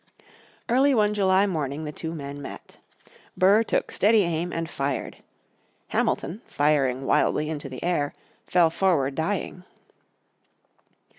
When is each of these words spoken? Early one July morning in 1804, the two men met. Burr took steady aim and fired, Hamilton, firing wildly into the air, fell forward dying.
Early 0.67 0.95
one 0.95 1.13
July 1.13 1.45
morning 1.45 1.81
in 1.81 1.85
1804, 1.85 1.85
the 1.85 1.99
two 2.01 2.15
men 2.33 2.41
met. 2.41 2.77
Burr 3.37 3.61
took 3.61 3.91
steady 3.91 4.23
aim 4.23 4.51
and 4.51 4.67
fired, 4.67 5.17
Hamilton, 5.89 6.41
firing 6.47 7.05
wildly 7.05 7.51
into 7.51 7.69
the 7.69 7.83
air, 7.83 8.11
fell 8.47 8.71
forward 8.71 9.13
dying. 9.13 9.63